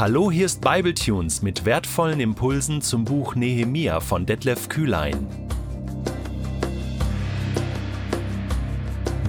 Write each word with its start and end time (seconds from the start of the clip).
Hallo, 0.00 0.30
hier 0.30 0.46
ist 0.46 0.62
Bibletunes 0.62 1.42
mit 1.42 1.66
wertvollen 1.66 2.20
Impulsen 2.20 2.80
zum 2.80 3.04
Buch 3.04 3.34
Nehemia 3.34 4.00
von 4.00 4.24
Detlef 4.24 4.70
Kühlein. 4.70 5.26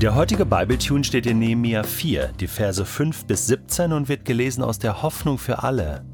Der 0.01 0.15
heutige 0.15 0.45
Bibletune 0.45 1.03
steht 1.03 1.25
in 1.25 1.39
Nehemia 1.39 1.83
4, 1.83 2.29
die 2.39 2.47
Verse 2.47 2.85
5 2.85 3.25
bis 3.25 3.47
17 3.47 3.91
und 3.91 4.07
wird 4.07 4.23
gelesen 4.23 4.63
aus 4.63 4.79
der 4.79 5.01
Hoffnung 5.01 5.37
für 5.37 5.61
alle. 5.61 6.05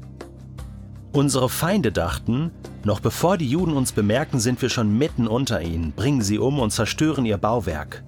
Unsere 1.12 1.48
Feinde 1.48 1.92
dachten, 1.92 2.50
noch 2.82 2.98
bevor 2.98 3.38
die 3.38 3.48
Juden 3.48 3.74
uns 3.74 3.92
bemerken, 3.92 4.40
sind 4.40 4.60
wir 4.60 4.70
schon 4.70 4.98
mitten 4.98 5.28
unter 5.28 5.62
ihnen, 5.62 5.92
bringen 5.92 6.22
sie 6.22 6.40
um 6.40 6.58
und 6.58 6.72
zerstören 6.72 7.24
ihr 7.26 7.38
Bauwerk. 7.38 8.02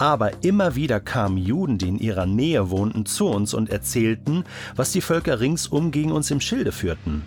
Aber 0.00 0.42
immer 0.42 0.76
wieder 0.76 0.98
kamen 0.98 1.36
Juden, 1.36 1.76
die 1.76 1.88
in 1.88 1.98
ihrer 1.98 2.24
Nähe 2.24 2.70
wohnten, 2.70 3.04
zu 3.04 3.26
uns 3.26 3.52
und 3.52 3.68
erzählten, 3.68 4.44
was 4.74 4.92
die 4.92 5.02
Völker 5.02 5.40
ringsum 5.40 5.90
gegen 5.90 6.10
uns 6.10 6.30
im 6.30 6.40
Schilde 6.40 6.72
führten. 6.72 7.22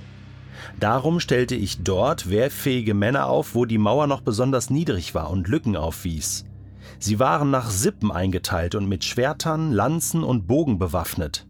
Darum 0.79 1.19
stellte 1.19 1.53
ich 1.53 1.83
dort 1.83 2.31
wehrfähige 2.31 2.95
Männer 2.95 3.27
auf, 3.27 3.53
wo 3.53 3.65
die 3.65 3.77
Mauer 3.77 4.07
noch 4.07 4.21
besonders 4.21 4.71
niedrig 4.71 5.13
war 5.13 5.29
und 5.29 5.47
Lücken 5.47 5.75
aufwies. 5.75 6.45
Sie 6.97 7.19
waren 7.19 7.51
nach 7.51 7.69
Sippen 7.69 8.11
eingeteilt 8.11 8.73
und 8.73 8.89
mit 8.89 9.03
Schwertern, 9.03 9.71
Lanzen 9.71 10.23
und 10.23 10.47
Bogen 10.47 10.79
bewaffnet. 10.79 11.45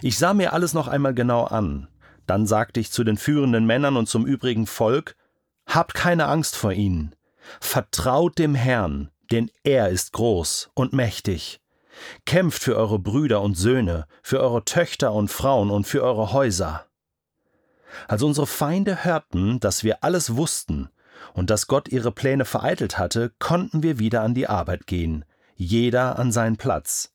Ich 0.00 0.16
sah 0.16 0.32
mir 0.32 0.52
alles 0.52 0.74
noch 0.74 0.86
einmal 0.86 1.14
genau 1.14 1.42
an. 1.42 1.88
Dann 2.28 2.46
sagte 2.46 2.78
ich 2.78 2.92
zu 2.92 3.02
den 3.02 3.16
führenden 3.16 3.66
Männern 3.66 3.96
und 3.96 4.08
zum 4.08 4.24
übrigen 4.24 4.68
Volk, 4.68 5.16
Habt 5.66 5.94
keine 5.94 6.26
Angst 6.26 6.54
vor 6.54 6.72
ihnen. 6.72 7.16
Vertraut 7.60 8.38
dem 8.38 8.54
Herrn, 8.54 9.10
denn 9.30 9.50
er 9.64 9.88
ist 9.88 10.12
groß 10.12 10.70
und 10.74 10.92
mächtig. 10.92 11.60
Kämpft 12.24 12.62
für 12.62 12.76
eure 12.76 12.98
Brüder 12.98 13.40
und 13.40 13.56
Söhne, 13.56 14.06
für 14.22 14.40
eure 14.40 14.64
Töchter 14.64 15.12
und 15.12 15.30
Frauen 15.30 15.70
und 15.70 15.86
für 15.86 16.02
eure 16.02 16.32
Häuser. 16.32 16.86
Als 18.08 18.22
unsere 18.22 18.46
Feinde 18.46 19.04
hörten, 19.04 19.60
dass 19.60 19.84
wir 19.84 20.04
alles 20.04 20.36
wussten 20.36 20.90
und 21.32 21.50
dass 21.50 21.66
Gott 21.66 21.88
ihre 21.88 22.12
Pläne 22.12 22.44
vereitelt 22.44 22.98
hatte, 22.98 23.32
konnten 23.38 23.82
wir 23.82 23.98
wieder 23.98 24.22
an 24.22 24.34
die 24.34 24.48
Arbeit 24.48 24.86
gehen, 24.86 25.24
jeder 25.54 26.18
an 26.18 26.32
seinen 26.32 26.56
Platz. 26.56 27.12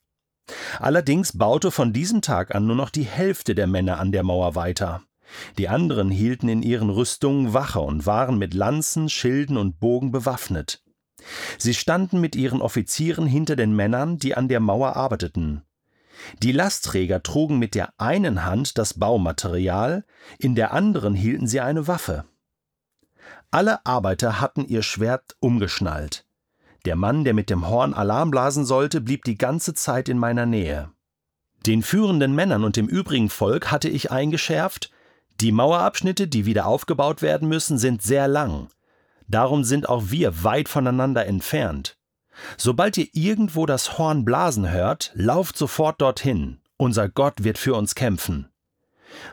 Allerdings 0.80 1.38
baute 1.38 1.72
von 1.72 1.94
diesem 1.94 2.22
Tag 2.22 2.56
an 2.56 2.66
nur 2.66 2.75
noch 2.75 2.90
die 2.90 3.03
Hälfte 3.03 3.56
der 3.56 3.68
Männer 3.68 4.00
an 4.00 4.12
der 4.12 4.23
Mauer 4.23 4.56
weiter. 4.56 5.03
Die 5.58 5.70
anderen 5.70 6.09
hielten 6.09 6.50
in 6.50 6.62
ihren 6.62 6.90
Rüstungen 6.90 7.53
Wache 7.53 7.80
und 7.80 8.06
waren 8.06 8.38
mit 8.38 8.53
Lanzen, 8.53 9.08
Schilden 9.08 9.56
und 9.58 9.80
Bogen 9.80 10.12
bewaffnet. 10.12 10.84
Sie 11.58 11.73
standen 11.73 12.19
mit 12.19 12.36
ihren 12.36 12.61
Offizieren 12.61 13.27
hinter 13.27 13.55
den 13.55 13.75
Männern, 13.75 14.17
die 14.17 14.36
an 14.36 14.47
der 14.47 14.59
Mauer 14.59 14.95
arbeiteten. 14.95 15.63
Die 16.44 16.52
Lastträger 16.52 17.23
trugen 17.23 17.58
mit 17.59 17.75
der 17.75 17.94
einen 17.97 18.45
Hand 18.45 18.78
das 18.78 18.95
Baumaterial, 18.95 20.05
in 20.38 20.55
der 20.55 20.73
anderen 20.73 21.13
hielten 21.13 21.47
sie 21.47 21.61
eine 21.61 21.88
Waffe. 21.88 22.25
Alle 23.50 23.86
Arbeiter 23.86 24.39
hatten 24.39 24.66
ihr 24.66 24.83
Schwert 24.83 25.36
umgeschnallt. 25.39 26.25
Der 26.86 26.95
Mann, 26.95 27.23
der 27.23 27.33
mit 27.33 27.50
dem 27.50 27.67
Horn 27.67 27.94
Alarm 27.94 28.31
blasen 28.31 28.66
sollte, 28.66 29.02
blieb 29.02 29.23
die 29.23 29.38
ganze 29.38 29.73
Zeit 29.73 30.09
in 30.09 30.17
meiner 30.17 30.45
Nähe. 30.45 30.89
Den 31.66 31.83
führenden 31.83 32.33
Männern 32.33 32.63
und 32.63 32.75
dem 32.75 32.88
übrigen 32.88 33.30
Volk 33.30 33.69
hatte 33.69 33.88
ich 33.88 34.09
eingeschärft, 34.09 34.89
die 35.41 35.52
Mauerabschnitte, 35.52 36.28
die 36.28 36.45
wieder 36.45 36.66
aufgebaut 36.66 37.22
werden 37.22 37.47
müssen, 37.47 37.78
sind 37.78 38.02
sehr 38.02 38.28
lang. 38.28 38.69
Darum 39.32 39.64
sind 39.64 39.88
auch 39.88 40.04
wir 40.08 40.44
weit 40.44 40.68
voneinander 40.68 41.26
entfernt. 41.26 41.98
Sobald 42.58 42.98
ihr 42.98 43.08
irgendwo 43.14 43.66
das 43.66 43.98
Horn 43.98 44.26
blasen 44.26 44.70
hört, 44.70 45.12
lauft 45.14 45.58
sofort 45.58 46.02
dorthin. 46.02 46.60
Unser 46.76 47.08
Gott 47.08 47.44
wird 47.44 47.58
für 47.58 47.76
uns 47.76 47.96
kämpfen. 47.96 48.50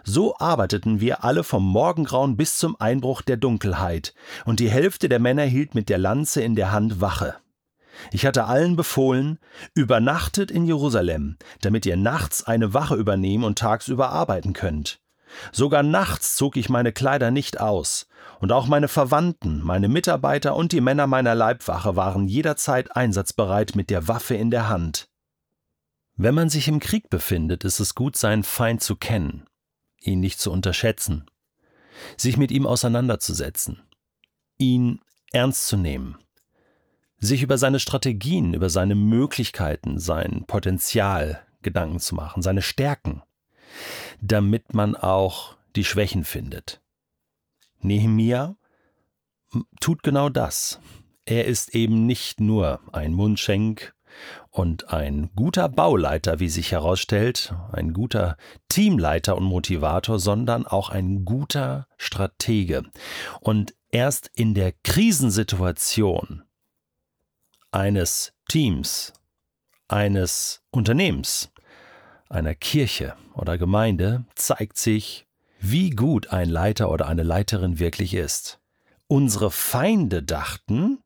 So 0.04 0.36
arbeiteten 0.38 1.00
wir 1.00 1.24
alle 1.24 1.42
vom 1.42 1.66
Morgengrauen 1.66 2.36
bis 2.36 2.58
zum 2.58 2.80
Einbruch 2.80 3.22
der 3.22 3.36
Dunkelheit, 3.36 4.14
und 4.44 4.60
die 4.60 4.70
Hälfte 4.70 5.08
der 5.08 5.18
Männer 5.18 5.44
hielt 5.44 5.74
mit 5.74 5.88
der 5.88 5.98
Lanze 5.98 6.42
in 6.42 6.54
der 6.54 6.70
Hand 6.70 7.00
Wache. 7.00 7.36
Ich 8.12 8.24
hatte 8.24 8.44
allen 8.44 8.76
befohlen, 8.76 9.38
übernachtet 9.74 10.52
in 10.52 10.64
Jerusalem, 10.64 11.36
damit 11.60 11.86
ihr 11.86 11.96
nachts 11.96 12.44
eine 12.44 12.72
Wache 12.72 12.94
übernehmen 12.94 13.42
und 13.44 13.58
tagsüber 13.58 14.10
arbeiten 14.10 14.52
könnt. 14.52 15.00
Sogar 15.52 15.82
nachts 15.82 16.36
zog 16.36 16.56
ich 16.56 16.68
meine 16.68 16.92
Kleider 16.92 17.30
nicht 17.30 17.60
aus, 17.60 18.08
und 18.40 18.52
auch 18.52 18.66
meine 18.66 18.88
Verwandten, 18.88 19.62
meine 19.62 19.88
Mitarbeiter 19.88 20.54
und 20.54 20.72
die 20.72 20.80
Männer 20.80 21.06
meiner 21.06 21.34
Leibwache 21.34 21.96
waren 21.96 22.28
jederzeit 22.28 22.94
einsatzbereit 22.96 23.74
mit 23.74 23.90
der 23.90 24.08
Waffe 24.08 24.34
in 24.34 24.50
der 24.50 24.68
Hand. 24.68 25.08
Wenn 26.16 26.34
man 26.34 26.48
sich 26.48 26.68
im 26.68 26.80
Krieg 26.80 27.10
befindet, 27.10 27.64
ist 27.64 27.80
es 27.80 27.94
gut, 27.94 28.16
seinen 28.16 28.42
Feind 28.42 28.82
zu 28.82 28.96
kennen, 28.96 29.46
ihn 30.00 30.20
nicht 30.20 30.40
zu 30.40 30.50
unterschätzen, 30.50 31.26
sich 32.16 32.36
mit 32.36 32.50
ihm 32.50 32.66
auseinanderzusetzen, 32.66 33.82
ihn 34.56 35.00
ernst 35.32 35.68
zu 35.68 35.76
nehmen, 35.76 36.18
sich 37.18 37.42
über 37.42 37.58
seine 37.58 37.80
Strategien, 37.80 38.54
über 38.54 38.70
seine 38.70 38.94
Möglichkeiten, 38.94 39.98
sein 39.98 40.44
Potenzial 40.46 41.44
Gedanken 41.62 41.98
zu 41.98 42.14
machen, 42.14 42.42
seine 42.42 42.62
Stärken 42.62 43.22
damit 44.20 44.74
man 44.74 44.96
auch 44.96 45.56
die 45.76 45.84
Schwächen 45.84 46.24
findet. 46.24 46.80
Nehemia 47.80 48.56
tut 49.80 50.02
genau 50.02 50.28
das. 50.28 50.80
Er 51.24 51.44
ist 51.44 51.74
eben 51.74 52.06
nicht 52.06 52.40
nur 52.40 52.80
ein 52.92 53.12
Mundschenk 53.12 53.94
und 54.50 54.92
ein 54.92 55.30
guter 55.36 55.68
Bauleiter, 55.68 56.40
wie 56.40 56.48
sich 56.48 56.72
herausstellt, 56.72 57.54
ein 57.72 57.92
guter 57.92 58.36
Teamleiter 58.68 59.36
und 59.36 59.44
Motivator, 59.44 60.18
sondern 60.18 60.66
auch 60.66 60.90
ein 60.90 61.24
guter 61.24 61.86
Stratege. 61.96 62.84
Und 63.40 63.74
erst 63.90 64.30
in 64.34 64.54
der 64.54 64.72
Krisensituation 64.72 66.42
eines 67.70 68.32
Teams, 68.48 69.12
eines 69.88 70.62
Unternehmens, 70.70 71.50
einer 72.28 72.54
Kirche 72.54 73.14
oder 73.34 73.58
Gemeinde 73.58 74.24
zeigt 74.34 74.78
sich, 74.78 75.26
wie 75.60 75.90
gut 75.90 76.28
ein 76.28 76.48
Leiter 76.48 76.90
oder 76.90 77.06
eine 77.06 77.22
Leiterin 77.22 77.78
wirklich 77.78 78.14
ist. 78.14 78.60
Unsere 79.06 79.50
Feinde 79.50 80.22
dachten, 80.22 80.98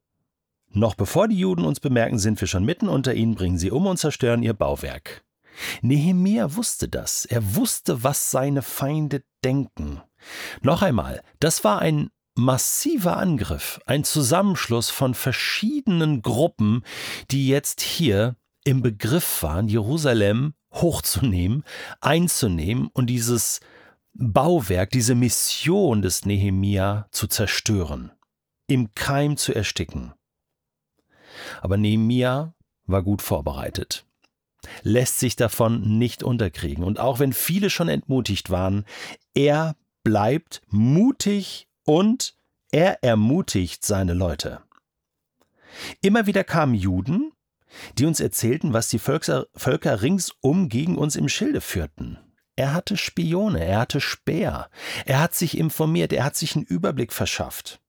noch 0.70 0.94
bevor 0.94 1.28
die 1.28 1.38
Juden 1.38 1.64
uns 1.64 1.80
bemerken, 1.80 2.18
sind 2.18 2.40
wir 2.40 2.48
schon 2.48 2.64
mitten 2.64 2.88
unter 2.88 3.14
ihnen, 3.14 3.34
bringen 3.34 3.58
sie 3.58 3.70
um 3.70 3.86
und 3.86 3.98
zerstören 3.98 4.42
ihr 4.42 4.54
Bauwerk. 4.54 5.22
Nehemia 5.82 6.56
wusste 6.56 6.88
das. 6.88 7.24
Er 7.26 7.56
wusste, 7.56 8.02
was 8.02 8.30
seine 8.30 8.62
Feinde 8.62 9.22
denken. 9.44 10.00
Noch 10.62 10.82
einmal, 10.82 11.22
das 11.40 11.62
war 11.62 11.80
ein 11.80 12.10
massiver 12.34 13.18
Angriff, 13.18 13.80
ein 13.84 14.04
Zusammenschluss 14.04 14.88
von 14.88 15.14
verschiedenen 15.14 16.22
Gruppen, 16.22 16.82
die 17.30 17.48
jetzt 17.48 17.82
hier 17.82 18.36
im 18.64 18.80
Begriff 18.80 19.42
waren, 19.42 19.68
Jerusalem 19.68 20.54
hochzunehmen, 20.72 21.64
einzunehmen 22.00 22.88
und 22.92 23.06
dieses 23.06 23.60
Bauwerk, 24.14 24.90
diese 24.90 25.14
Mission 25.14 26.02
des 26.02 26.26
Nehemia 26.26 27.08
zu 27.10 27.26
zerstören, 27.26 28.12
im 28.66 28.94
Keim 28.94 29.36
zu 29.36 29.54
ersticken. 29.54 30.12
Aber 31.60 31.76
Nehemia 31.76 32.54
war 32.84 33.02
gut 33.02 33.22
vorbereitet, 33.22 34.04
lässt 34.82 35.18
sich 35.18 35.36
davon 35.36 35.98
nicht 35.98 36.22
unterkriegen. 36.22 36.84
Und 36.84 37.00
auch 37.00 37.18
wenn 37.18 37.32
viele 37.32 37.70
schon 37.70 37.88
entmutigt 37.88 38.50
waren, 38.50 38.84
er 39.34 39.76
bleibt 40.04 40.62
mutig 40.68 41.68
und 41.84 42.36
er 42.70 43.02
ermutigt 43.02 43.84
seine 43.84 44.14
Leute. 44.14 44.60
Immer 46.00 46.26
wieder 46.26 46.44
kamen 46.44 46.74
Juden, 46.74 47.31
die 47.98 48.06
uns 48.06 48.20
erzählten, 48.20 48.72
was 48.72 48.88
die 48.88 48.98
Völker, 48.98 49.46
Völker 49.54 50.02
ringsum 50.02 50.68
gegen 50.68 50.96
uns 50.96 51.16
im 51.16 51.28
Schilde 51.28 51.60
führten. 51.60 52.18
Er 52.56 52.74
hatte 52.74 52.96
Spione, 52.96 53.64
er 53.64 53.80
hatte 53.80 54.00
Speer, 54.00 54.68
er 55.06 55.20
hat 55.20 55.34
sich 55.34 55.56
informiert, 55.56 56.12
er 56.12 56.24
hat 56.24 56.36
sich 56.36 56.54
einen 56.54 56.64
Überblick 56.64 57.12
verschafft. 57.12 57.80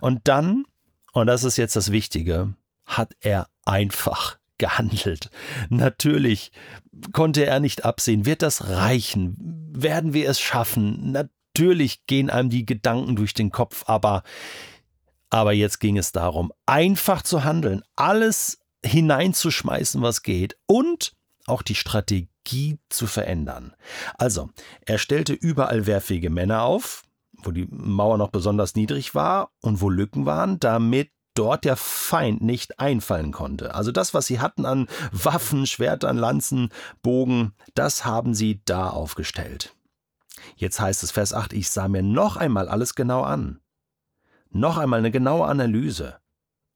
Und 0.00 0.22
dann, 0.24 0.64
und 1.12 1.26
das 1.26 1.44
ist 1.44 1.58
jetzt 1.58 1.76
das 1.76 1.92
Wichtige, 1.92 2.54
hat 2.86 3.12
er 3.20 3.48
einfach 3.64 4.38
gehandelt. 4.58 5.30
Natürlich 5.70 6.52
konnte 7.12 7.44
er 7.44 7.60
nicht 7.60 7.84
absehen, 7.84 8.26
wird 8.26 8.42
das 8.42 8.68
reichen? 8.68 9.36
Werden 9.74 10.14
wir 10.14 10.28
es 10.28 10.40
schaffen? 10.40 11.10
Natürlich 11.10 12.06
gehen 12.06 12.30
einem 12.30 12.48
die 12.48 12.64
Gedanken 12.64 13.16
durch 13.16 13.34
den 13.34 13.50
Kopf, 13.50 13.84
aber 13.86 14.22
aber 15.30 15.52
jetzt 15.52 15.80
ging 15.80 15.96
es 15.96 16.12
darum, 16.12 16.52
einfach 16.66 17.22
zu 17.22 17.42
handeln, 17.42 17.82
alles 17.96 18.58
hineinzuschmeißen, 18.84 20.02
was 20.02 20.22
geht 20.22 20.56
und 20.66 21.12
auch 21.46 21.62
die 21.62 21.74
Strategie 21.74 22.78
zu 22.88 23.06
verändern. 23.06 23.74
Also, 24.18 24.50
er 24.86 24.98
stellte 24.98 25.32
überall 25.32 25.86
wehrfähige 25.86 26.30
Männer 26.30 26.62
auf, 26.62 27.02
wo 27.32 27.50
die 27.50 27.66
Mauer 27.70 28.18
noch 28.18 28.30
besonders 28.30 28.74
niedrig 28.74 29.14
war 29.14 29.50
und 29.60 29.80
wo 29.80 29.90
Lücken 29.90 30.26
waren, 30.26 30.60
damit 30.60 31.10
dort 31.34 31.64
der 31.64 31.76
Feind 31.76 32.42
nicht 32.42 32.78
einfallen 32.78 33.32
konnte. 33.32 33.74
Also 33.74 33.90
das, 33.90 34.14
was 34.14 34.26
sie 34.26 34.40
hatten 34.40 34.66
an 34.66 34.86
Waffen, 35.12 35.66
Schwertern, 35.66 36.18
Lanzen, 36.18 36.68
Bogen, 37.02 37.54
das 37.74 38.04
haben 38.04 38.34
sie 38.34 38.60
da 38.64 38.90
aufgestellt. 38.90 39.74
Jetzt 40.56 40.80
heißt 40.80 41.02
es 41.02 41.10
Vers 41.10 41.32
8, 41.32 41.52
ich 41.52 41.70
sah 41.70 41.88
mir 41.88 42.02
noch 42.02 42.36
einmal 42.36 42.68
alles 42.68 42.94
genau 42.94 43.22
an. 43.22 43.60
Noch 44.50 44.76
einmal 44.76 44.98
eine 44.98 45.10
genaue 45.10 45.46
Analyse. 45.46 46.18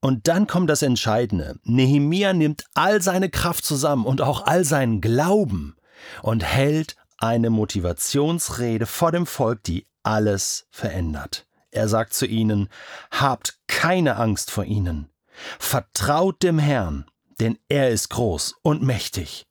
Und 0.07 0.29
dann 0.29 0.47
kommt 0.47 0.71
das 0.71 0.83
Entscheidende. 0.83 1.59
Nehemia 1.65 2.33
nimmt 2.33 2.67
all 2.75 3.03
seine 3.03 3.29
Kraft 3.29 3.65
zusammen 3.65 4.07
und 4.07 4.21
auch 4.21 4.47
all 4.47 4.65
seinen 4.65 5.01
Glauben 5.01 5.75
und 6.23 6.45
hält 6.45 6.95
eine 7.19 7.51
Motivationsrede 7.51 8.87
vor 8.87 9.11
dem 9.11 9.27
Volk, 9.27 9.65
die 9.65 9.85
alles 10.05 10.69
verändert. 10.71 11.49
Er 11.73 11.89
sagt 11.89 12.15
zu 12.15 12.25
ihnen, 12.25 12.69
habt 13.11 13.59
keine 13.67 14.15
Angst 14.15 14.53
vor 14.53 14.63
ihnen. 14.63 15.11
Vertraut 15.59 16.41
dem 16.41 16.61
Herrn, 16.61 17.07
denn 17.41 17.59
er 17.69 17.91
ist 17.91 18.11
groß 18.11 18.55
und 18.63 18.85
mächtig. 18.85 19.49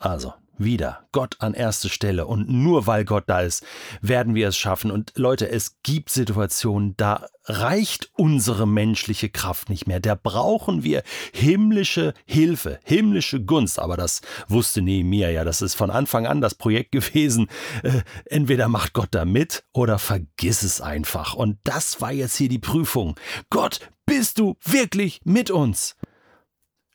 Also, 0.00 0.34
wieder 0.60 1.08
Gott 1.12 1.36
an 1.40 1.54
erste 1.54 1.88
Stelle 1.88 2.26
und 2.26 2.48
nur 2.48 2.86
weil 2.86 3.04
Gott 3.04 3.24
da 3.26 3.40
ist, 3.40 3.64
werden 4.00 4.34
wir 4.34 4.48
es 4.48 4.56
schaffen. 4.56 4.90
Und 4.90 5.12
Leute, 5.16 5.50
es 5.50 5.78
gibt 5.82 6.10
Situationen, 6.10 6.96
da 6.96 7.26
reicht 7.44 8.10
unsere 8.16 8.66
menschliche 8.66 9.28
Kraft 9.28 9.68
nicht 9.70 9.86
mehr. 9.86 10.00
Da 10.00 10.14
brauchen 10.14 10.84
wir 10.84 11.02
himmlische 11.32 12.14
Hilfe, 12.26 12.78
himmlische 12.84 13.42
Gunst. 13.42 13.78
Aber 13.78 13.96
das 13.96 14.20
wusste 14.48 14.82
Nehemiah 14.82 15.30
ja. 15.30 15.44
Das 15.44 15.62
ist 15.62 15.74
von 15.74 15.90
Anfang 15.90 16.26
an 16.26 16.40
das 16.40 16.54
Projekt 16.54 16.92
gewesen. 16.92 17.48
Äh, 17.82 18.02
entweder 18.26 18.68
macht 18.68 18.92
Gott 18.92 19.08
da 19.12 19.24
mit 19.24 19.64
oder 19.72 19.98
vergiss 19.98 20.62
es 20.62 20.80
einfach. 20.80 21.34
Und 21.34 21.58
das 21.64 22.00
war 22.00 22.12
jetzt 22.12 22.36
hier 22.36 22.48
die 22.48 22.58
Prüfung. 22.58 23.16
Gott, 23.48 23.80
bist 24.06 24.38
du 24.38 24.56
wirklich 24.64 25.20
mit 25.24 25.50
uns? 25.50 25.96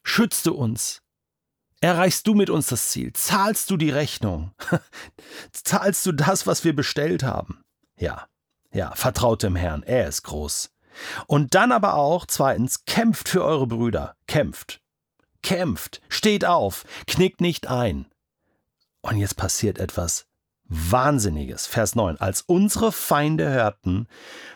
Schützte 0.03 0.53
uns, 0.53 1.01
Erreichst 1.85 2.25
du 2.25 2.33
mit 2.33 2.49
uns 2.49 2.65
das 2.65 2.89
Ziel? 2.89 3.13
Zahlst 3.13 3.69
du 3.69 3.77
die 3.77 3.91
Rechnung? 3.91 4.49
Zahlst 5.51 6.03
du 6.07 6.13
das, 6.13 6.47
was 6.47 6.63
wir 6.63 6.75
bestellt 6.75 7.21
haben? 7.21 7.61
Ja, 7.95 8.25
ja, 8.73 8.95
vertraut 8.95 9.43
dem 9.43 9.55
Herrn, 9.55 9.83
er 9.83 10.07
ist 10.07 10.23
groß. 10.23 10.71
Und 11.27 11.53
dann 11.53 11.71
aber 11.71 11.93
auch, 11.93 12.25
zweitens, 12.25 12.85
kämpft 12.85 13.29
für 13.29 13.43
eure 13.43 13.67
Brüder, 13.67 14.15
kämpft. 14.25 14.81
Kämpft, 15.43 16.01
steht 16.09 16.43
auf, 16.43 16.85
knickt 17.05 17.39
nicht 17.39 17.67
ein. 17.67 18.07
Und 19.01 19.17
jetzt 19.17 19.37
passiert 19.37 19.77
etwas 19.77 20.25
Wahnsinniges. 20.63 21.67
Vers 21.67 21.93
9. 21.93 22.17
Als 22.17 22.41
unsere 22.41 22.91
Feinde 22.91 23.47
hörten, 23.47 24.07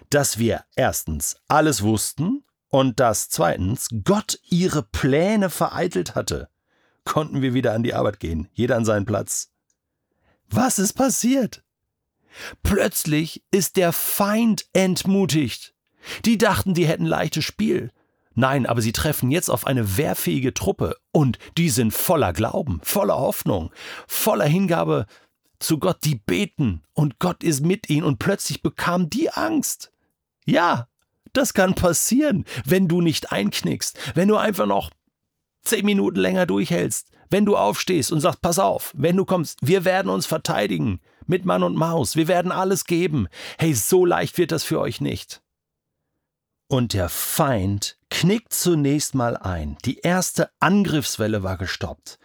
dass 0.10 0.40
wir 0.40 0.64
erstens 0.76 1.36
alles 1.48 1.84
wussten 1.84 2.44
und 2.70 3.00
dass 3.00 3.30
zweitens 3.30 3.90
Gott 4.04 4.40
ihre 4.50 4.82
Pläne 4.82 5.52
vereitelt 5.52 6.16
hatte, 6.16 6.50
konnten 7.06 7.42
wir 7.42 7.54
wieder 7.54 7.74
an 7.74 7.84
die 7.84 7.94
Arbeit 7.94 8.20
gehen, 8.20 8.48
jeder 8.54 8.76
an 8.76 8.86
seinen 8.86 9.06
Platz. 9.06 9.52
Was 10.50 10.80
ist 10.80 10.94
passiert? 10.94 11.64
Plötzlich 12.64 13.44
ist 13.52 13.78
der 13.78 13.92
Feind 13.92 14.66
entmutigt. 14.74 15.74
Die 16.26 16.38
dachten, 16.38 16.74
die 16.74 16.88
hätten 16.88 17.06
leichtes 17.06 17.46
Spiel. 17.46 17.92
Nein, 18.36 18.66
aber 18.66 18.82
sie 18.82 18.94
treffen 18.94 19.32
jetzt 19.32 19.50
auf 19.50 19.68
eine 19.68 19.98
wehrfähige 19.98 20.54
Truppe 20.54 20.96
und 21.12 21.40
die 21.58 21.70
sind 21.70 21.94
voller 21.94 22.32
Glauben, 22.32 22.80
voller 22.84 23.18
Hoffnung, 23.18 23.72
voller 24.08 24.46
Hingabe 24.46 25.08
zu 25.60 25.78
Gott, 25.78 25.98
die 26.06 26.16
beten 26.16 26.84
und 26.94 27.20
Gott 27.20 27.44
ist 27.44 27.66
mit 27.66 27.90
ihnen 27.90 28.06
und 28.06 28.18
plötzlich 28.18 28.62
bekam 28.62 29.10
die 29.10 29.30
Angst. 29.30 29.92
Ja, 30.46 30.88
das 31.34 31.54
kann 31.54 31.76
passieren, 31.76 32.46
wenn 32.66 32.88
du 32.88 33.02
nicht 33.02 33.32
einknickst, 33.32 33.98
wenn 34.16 34.30
du 34.30 34.38
einfach 34.38 34.66
noch 34.66 34.90
zehn 35.70 35.86
Minuten 35.86 36.20
länger 36.20 36.46
durchhältst, 36.46 37.10
wenn 37.30 37.46
du 37.46 37.56
aufstehst 37.56 38.12
und 38.12 38.22
sagst, 38.22 38.42
pass 38.42 38.60
auf, 38.60 38.94
wenn 38.98 39.16
du 39.16 39.26
kommst, 39.26 39.60
wir 39.62 39.86
werden 39.86 40.10
uns 40.10 40.26
verteidigen, 40.26 41.00
mit 41.28 41.46
Mann 41.46 41.64
und 41.64 41.76
Maus, 41.76 42.16
wir 42.16 42.28
werden 42.28 42.52
alles 42.52 42.86
geben. 42.86 43.28
Hey, 43.58 43.74
so 43.74 44.06
leicht 44.06 44.38
wird 44.38 44.52
das 44.52 44.64
für 44.64 44.80
euch 44.80 45.00
nicht. 45.00 45.42
Und 46.68 46.94
der 46.94 47.10
Feind 47.10 47.98
knickt 48.10 48.54
zunächst 48.54 49.16
mal 49.16 49.38
ein. 49.38 49.78
Die 49.86 50.00
erste 50.00 50.50
Angriffswelle 50.60 51.44
war 51.44 51.58
gestoppt. 51.58 52.20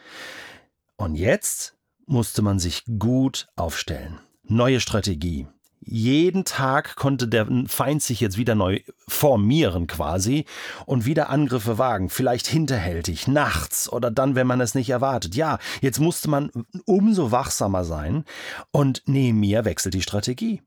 Und 0.96 1.14
jetzt 1.16 1.76
musste 2.06 2.42
man 2.42 2.58
sich 2.58 2.84
gut 2.98 3.46
aufstellen. 3.56 4.20
Neue 4.42 4.80
Strategie 4.80 5.46
jeden 5.86 6.44
Tag 6.44 6.96
konnte 6.96 7.28
der 7.28 7.46
Feind 7.66 8.02
sich 8.02 8.20
jetzt 8.20 8.38
wieder 8.38 8.54
neu 8.54 8.80
formieren 9.06 9.86
quasi 9.86 10.44
und 10.86 11.06
wieder 11.06 11.30
Angriffe 11.30 11.78
wagen, 11.78 12.08
vielleicht 12.08 12.46
hinterhältig, 12.46 13.28
nachts 13.28 13.90
oder 13.92 14.10
dann, 14.10 14.34
wenn 14.34 14.46
man 14.46 14.60
es 14.60 14.74
nicht 14.74 14.90
erwartet. 14.90 15.34
Ja, 15.34 15.58
jetzt 15.80 16.00
musste 16.00 16.28
man 16.30 16.50
umso 16.86 17.30
wachsamer 17.30 17.84
sein 17.84 18.24
und 18.70 19.02
Nehemiah 19.06 19.64
wechselt 19.64 19.94
die 19.94 20.02
Strategie. 20.02 20.62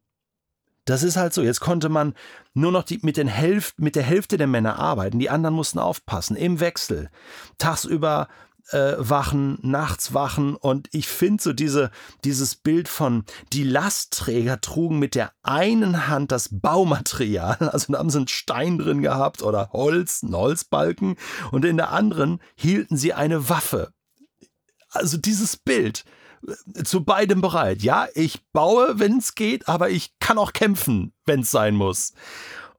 Das 0.87 1.03
ist 1.03 1.17
halt 1.17 1.33
so. 1.33 1.41
Jetzt 1.41 1.59
konnte 1.59 1.89
man 1.89 2.13
nur 2.53 2.71
noch 2.71 2.83
die, 2.83 2.99
mit, 3.03 3.17
den 3.17 3.27
Hälfte, 3.27 3.81
mit 3.81 3.97
der 3.97 4.03
Hälfte 4.03 4.37
der 4.37 4.47
Männer 4.47 4.79
arbeiten. 4.79 5.19
Die 5.19 5.29
anderen 5.29 5.53
mussten 5.53 5.79
aufpassen. 5.79 6.37
Im 6.37 6.61
Wechsel. 6.61 7.09
Tagsüber 7.57 8.29
äh, 8.71 8.95
wachen, 8.97 9.59
nachts 9.61 10.13
wachen 10.13 10.55
und 10.55 10.89
ich 10.91 11.07
finde 11.07 11.41
so 11.41 11.53
diese, 11.53 11.91
dieses 12.23 12.55
Bild 12.55 12.87
von 12.87 13.23
die 13.53 13.63
Lastträger 13.63 14.61
trugen 14.61 14.99
mit 14.99 15.15
der 15.15 15.31
einen 15.43 16.07
Hand 16.07 16.31
das 16.31 16.49
Baumaterial, 16.51 17.57
also 17.71 17.93
da 17.93 17.99
haben 17.99 18.09
sie 18.09 18.17
einen 18.17 18.27
Stein 18.27 18.77
drin 18.77 19.01
gehabt 19.01 19.41
oder 19.41 19.69
Holz, 19.71 20.23
einen 20.23 20.35
Holzbalken 20.35 21.15
und 21.51 21.65
in 21.65 21.77
der 21.77 21.91
anderen 21.91 22.39
hielten 22.55 22.97
sie 22.97 23.13
eine 23.13 23.49
Waffe. 23.49 23.93
Also 24.89 25.17
dieses 25.17 25.57
Bild, 25.57 26.05
äh, 26.75 26.83
zu 26.83 27.03
beidem 27.03 27.41
bereit. 27.41 27.81
Ja, 27.81 28.07
ich 28.13 28.41
baue, 28.51 28.99
wenn 28.99 29.17
es 29.17 29.35
geht, 29.35 29.67
aber 29.67 29.89
ich 29.89 30.17
kann 30.19 30.37
auch 30.37 30.53
kämpfen, 30.53 31.13
wenn 31.25 31.41
es 31.41 31.51
sein 31.51 31.75
muss. 31.75 32.13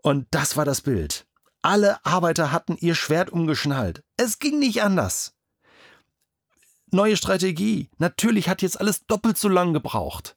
Und 0.02 0.26
das 0.30 0.56
war 0.56 0.64
das 0.64 0.80
Bild. 0.80 1.26
Alle 1.62 2.04
Arbeiter 2.04 2.52
hatten 2.52 2.76
ihr 2.78 2.94
Schwert 2.94 3.30
umgeschnallt. 3.30 4.04
Es 4.16 4.38
ging 4.38 4.58
nicht 4.58 4.82
anders. 4.82 5.34
Neue 6.90 7.16
Strategie. 7.16 7.90
Natürlich 7.98 8.48
hat 8.48 8.62
jetzt 8.62 8.80
alles 8.80 9.06
doppelt 9.06 9.36
so 9.36 9.48
lang 9.48 9.72
gebraucht. 9.72 10.36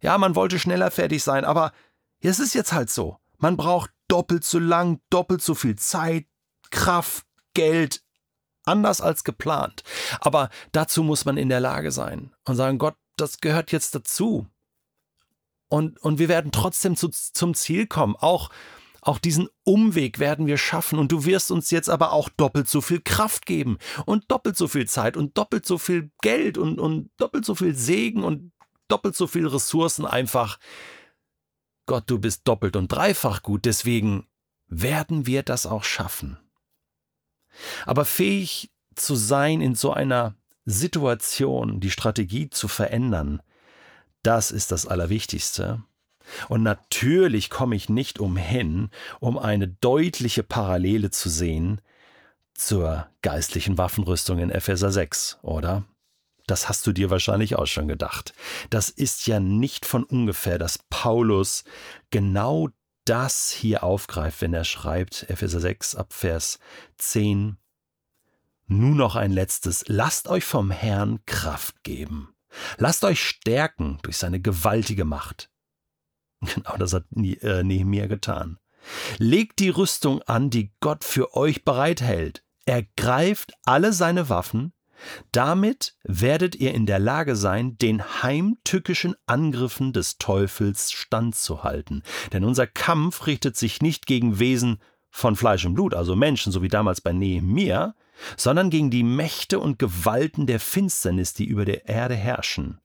Ja, 0.00 0.18
man 0.18 0.34
wollte 0.34 0.58
schneller 0.58 0.90
fertig 0.90 1.22
sein, 1.22 1.44
aber 1.44 1.72
es 2.20 2.38
ist 2.38 2.54
jetzt 2.54 2.72
halt 2.72 2.90
so. 2.90 3.18
Man 3.38 3.56
braucht 3.56 3.90
doppelt 4.08 4.44
so 4.44 4.58
lang, 4.58 5.00
doppelt 5.10 5.42
so 5.42 5.54
viel 5.54 5.76
Zeit, 5.76 6.26
Kraft, 6.70 7.24
Geld, 7.54 8.02
anders 8.64 9.00
als 9.00 9.24
geplant. 9.24 9.82
Aber 10.20 10.50
dazu 10.72 11.02
muss 11.02 11.24
man 11.24 11.36
in 11.36 11.48
der 11.48 11.60
Lage 11.60 11.92
sein 11.92 12.32
und 12.44 12.56
sagen, 12.56 12.78
Gott, 12.78 12.96
das 13.16 13.40
gehört 13.40 13.72
jetzt 13.72 13.94
dazu. 13.94 14.46
Und, 15.68 15.98
und 16.00 16.18
wir 16.18 16.28
werden 16.28 16.52
trotzdem 16.52 16.96
zu, 16.96 17.08
zum 17.08 17.54
Ziel 17.54 17.86
kommen, 17.86 18.16
auch 18.16 18.50
auch 19.00 19.18
diesen 19.18 19.48
Umweg 19.64 20.18
werden 20.18 20.46
wir 20.46 20.58
schaffen 20.58 20.98
und 20.98 21.12
du 21.12 21.24
wirst 21.24 21.50
uns 21.50 21.70
jetzt 21.70 21.88
aber 21.88 22.12
auch 22.12 22.28
doppelt 22.28 22.68
so 22.68 22.80
viel 22.80 23.00
Kraft 23.00 23.46
geben 23.46 23.78
und 24.06 24.30
doppelt 24.30 24.56
so 24.56 24.68
viel 24.68 24.88
Zeit 24.88 25.16
und 25.16 25.38
doppelt 25.38 25.66
so 25.66 25.78
viel 25.78 26.10
Geld 26.20 26.58
und, 26.58 26.80
und 26.80 27.10
doppelt 27.16 27.44
so 27.44 27.54
viel 27.54 27.74
Segen 27.74 28.24
und 28.24 28.52
doppelt 28.88 29.14
so 29.14 29.26
viel 29.26 29.46
Ressourcen 29.46 30.04
einfach. 30.04 30.58
Gott, 31.86 32.04
du 32.06 32.18
bist 32.18 32.46
doppelt 32.46 32.76
und 32.76 32.88
dreifach 32.88 33.42
gut, 33.42 33.64
deswegen 33.64 34.26
werden 34.66 35.26
wir 35.26 35.42
das 35.42 35.66
auch 35.66 35.84
schaffen. 35.84 36.38
Aber 37.86 38.04
fähig 38.04 38.70
zu 38.94 39.14
sein, 39.14 39.60
in 39.60 39.74
so 39.74 39.92
einer 39.92 40.34
Situation 40.64 41.80
die 41.80 41.90
Strategie 41.90 42.50
zu 42.50 42.68
verändern, 42.68 43.40
das 44.22 44.50
ist 44.50 44.72
das 44.72 44.86
Allerwichtigste. 44.86 45.82
Und 46.48 46.62
natürlich 46.62 47.50
komme 47.50 47.76
ich 47.76 47.88
nicht 47.88 48.18
umhin, 48.18 48.90
um 49.20 49.38
eine 49.38 49.68
deutliche 49.68 50.42
Parallele 50.42 51.10
zu 51.10 51.28
sehen 51.28 51.80
zur 52.54 53.06
geistlichen 53.22 53.78
Waffenrüstung 53.78 54.38
in 54.38 54.50
Epheser 54.50 54.90
6, 54.90 55.38
oder? 55.42 55.84
Das 56.46 56.68
hast 56.68 56.86
du 56.86 56.92
dir 56.92 57.10
wahrscheinlich 57.10 57.56
auch 57.56 57.66
schon 57.66 57.88
gedacht. 57.88 58.32
Das 58.70 58.88
ist 58.88 59.26
ja 59.26 59.38
nicht 59.38 59.84
von 59.84 60.02
ungefähr, 60.02 60.58
dass 60.58 60.78
Paulus 60.90 61.64
genau 62.10 62.70
das 63.04 63.50
hier 63.50 63.84
aufgreift, 63.84 64.40
wenn 64.40 64.54
er 64.54 64.64
schreibt, 64.64 65.28
Epheser 65.30 65.60
6 65.60 65.94
ab 65.94 66.12
Vers 66.12 66.58
10. 66.96 67.58
Nun 68.66 68.96
noch 68.96 69.16
ein 69.16 69.30
letztes. 69.30 69.84
Lasst 69.88 70.28
euch 70.28 70.44
vom 70.44 70.70
Herrn 70.70 71.20
Kraft 71.26 71.82
geben. 71.84 72.34
Lasst 72.76 73.04
euch 73.04 73.22
stärken 73.22 73.98
durch 74.02 74.16
seine 74.16 74.40
gewaltige 74.40 75.04
Macht. 75.04 75.50
Genau 76.54 76.76
das 76.76 76.92
hat 76.92 77.04
äh, 77.14 77.62
Nehemiah 77.62 78.06
getan. 78.06 78.58
Legt 79.18 79.58
die 79.58 79.70
Rüstung 79.70 80.22
an, 80.22 80.50
die 80.50 80.72
Gott 80.80 81.04
für 81.04 81.34
euch 81.36 81.64
bereithält. 81.64 82.44
Ergreift 82.64 83.52
alle 83.64 83.92
seine 83.92 84.28
Waffen. 84.28 84.72
Damit 85.30 85.96
werdet 86.02 86.56
ihr 86.56 86.74
in 86.74 86.86
der 86.86 86.98
Lage 86.98 87.36
sein, 87.36 87.78
den 87.78 88.02
heimtückischen 88.22 89.14
Angriffen 89.26 89.92
des 89.92 90.18
Teufels 90.18 90.90
standzuhalten. 90.90 92.02
Denn 92.32 92.44
unser 92.44 92.66
Kampf 92.66 93.26
richtet 93.26 93.56
sich 93.56 93.80
nicht 93.80 94.06
gegen 94.06 94.38
Wesen 94.38 94.80
von 95.10 95.36
Fleisch 95.36 95.64
und 95.64 95.74
Blut, 95.74 95.94
also 95.94 96.16
Menschen, 96.16 96.52
so 96.52 96.62
wie 96.62 96.68
damals 96.68 97.00
bei 97.00 97.12
Nehemiah, 97.12 97.94
sondern 98.36 98.70
gegen 98.70 98.90
die 98.90 99.04
Mächte 99.04 99.60
und 99.60 99.78
Gewalten 99.78 100.46
der 100.46 100.60
Finsternis, 100.60 101.32
die 101.32 101.46
über 101.46 101.64
der 101.64 101.88
Erde 101.88 102.14
herrschen 102.14 102.80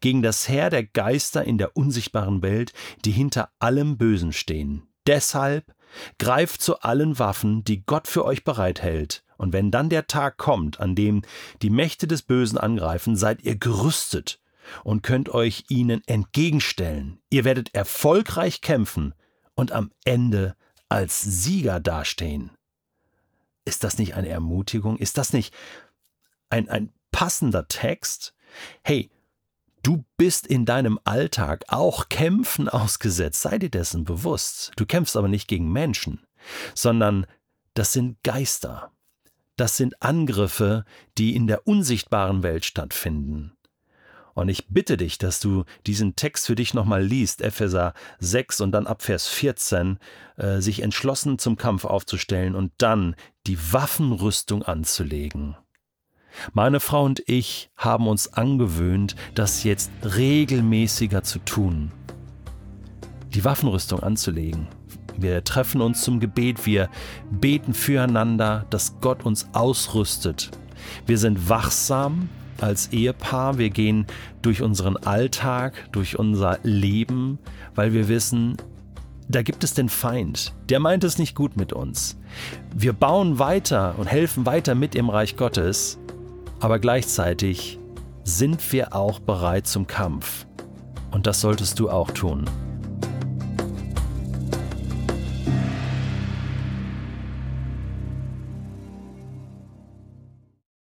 gegen 0.00 0.22
das 0.22 0.48
Heer 0.48 0.70
der 0.70 0.84
Geister 0.84 1.44
in 1.44 1.58
der 1.58 1.76
unsichtbaren 1.76 2.42
Welt, 2.42 2.72
die 3.04 3.12
hinter 3.12 3.50
allem 3.58 3.98
Bösen 3.98 4.32
stehen. 4.32 4.88
Deshalb 5.06 5.74
greift 6.18 6.60
zu 6.60 6.80
allen 6.80 7.18
Waffen, 7.18 7.64
die 7.64 7.84
Gott 7.84 8.08
für 8.08 8.24
euch 8.24 8.44
bereithält, 8.44 9.24
und 9.38 9.52
wenn 9.52 9.70
dann 9.70 9.88
der 9.88 10.06
Tag 10.08 10.36
kommt, 10.36 10.80
an 10.80 10.94
dem 10.94 11.22
die 11.62 11.70
Mächte 11.70 12.06
des 12.06 12.22
Bösen 12.22 12.58
angreifen, 12.58 13.16
seid 13.16 13.42
ihr 13.42 13.56
gerüstet 13.56 14.40
und 14.84 15.02
könnt 15.02 15.28
euch 15.28 15.64
ihnen 15.68 16.02
entgegenstellen. 16.06 17.20
Ihr 17.30 17.44
werdet 17.44 17.72
erfolgreich 17.74 18.60
kämpfen 18.60 19.14
und 19.54 19.72
am 19.72 19.92
Ende 20.04 20.56
als 20.88 21.22
Sieger 21.22 21.80
dastehen. 21.80 22.50
Ist 23.64 23.84
das 23.84 23.98
nicht 23.98 24.14
eine 24.14 24.28
Ermutigung? 24.28 24.96
Ist 24.98 25.18
das 25.18 25.32
nicht 25.32 25.54
ein, 26.50 26.68
ein 26.68 26.92
passender 27.12 27.68
Text? 27.68 28.34
Hey, 28.82 29.10
Du 29.88 30.04
bist 30.18 30.46
in 30.46 30.66
deinem 30.66 31.00
Alltag 31.04 31.64
auch 31.68 32.10
Kämpfen 32.10 32.68
ausgesetzt, 32.68 33.40
sei 33.40 33.56
dir 33.56 33.70
dessen 33.70 34.04
bewusst. 34.04 34.70
Du 34.76 34.84
kämpfst 34.84 35.16
aber 35.16 35.28
nicht 35.28 35.48
gegen 35.48 35.72
Menschen, 35.72 36.26
sondern 36.74 37.24
das 37.72 37.94
sind 37.94 38.22
Geister. 38.22 38.92
Das 39.56 39.78
sind 39.78 40.02
Angriffe, 40.02 40.84
die 41.16 41.34
in 41.34 41.46
der 41.46 41.66
unsichtbaren 41.66 42.42
Welt 42.42 42.66
stattfinden. 42.66 43.54
Und 44.34 44.50
ich 44.50 44.68
bitte 44.68 44.98
dich, 44.98 45.16
dass 45.16 45.40
du 45.40 45.64
diesen 45.86 46.16
Text 46.16 46.44
für 46.44 46.54
dich 46.54 46.74
nochmal 46.74 47.02
liest, 47.02 47.40
Epheser 47.40 47.94
6 48.18 48.60
und 48.60 48.72
dann 48.72 48.86
ab 48.86 49.00
Vers 49.00 49.26
14, 49.26 49.98
äh, 50.36 50.60
sich 50.60 50.82
entschlossen 50.82 51.38
zum 51.38 51.56
Kampf 51.56 51.86
aufzustellen 51.86 52.54
und 52.54 52.72
dann 52.76 53.16
die 53.46 53.58
Waffenrüstung 53.72 54.62
anzulegen. 54.62 55.56
Meine 56.52 56.80
Frau 56.80 57.04
und 57.04 57.22
ich 57.26 57.70
haben 57.76 58.06
uns 58.06 58.32
angewöhnt, 58.34 59.16
das 59.34 59.64
jetzt 59.64 59.90
regelmäßiger 60.02 61.22
zu 61.22 61.38
tun. 61.40 61.90
Die 63.34 63.44
Waffenrüstung 63.44 64.00
anzulegen. 64.00 64.68
Wir 65.16 65.42
treffen 65.42 65.80
uns 65.80 66.02
zum 66.02 66.20
Gebet, 66.20 66.64
wir 66.64 66.88
beten 67.30 67.74
füreinander, 67.74 68.66
dass 68.70 69.00
Gott 69.00 69.26
uns 69.26 69.48
ausrüstet. 69.52 70.50
Wir 71.06 71.18
sind 71.18 71.48
wachsam 71.48 72.28
als 72.60 72.92
Ehepaar, 72.92 73.58
wir 73.58 73.70
gehen 73.70 74.06
durch 74.42 74.62
unseren 74.62 74.96
Alltag, 74.96 75.88
durch 75.92 76.18
unser 76.18 76.58
Leben, 76.62 77.38
weil 77.74 77.92
wir 77.92 78.08
wissen, 78.08 78.56
da 79.28 79.42
gibt 79.42 79.62
es 79.62 79.74
den 79.74 79.88
Feind, 79.88 80.54
der 80.70 80.80
meint 80.80 81.04
es 81.04 81.18
nicht 81.18 81.34
gut 81.34 81.56
mit 81.56 81.72
uns. 81.72 82.18
Wir 82.74 82.92
bauen 82.92 83.38
weiter 83.38 83.94
und 83.98 84.06
helfen 84.06 84.46
weiter 84.46 84.74
mit 84.74 84.94
im 84.94 85.10
Reich 85.10 85.36
Gottes, 85.36 85.98
aber 86.60 86.78
gleichzeitig 86.78 87.78
sind 88.24 88.72
wir 88.72 88.94
auch 88.94 89.20
bereit 89.20 89.66
zum 89.66 89.86
Kampf. 89.86 90.46
Und 91.10 91.26
das 91.26 91.40
solltest 91.40 91.78
du 91.78 91.88
auch 91.88 92.10
tun. 92.10 92.44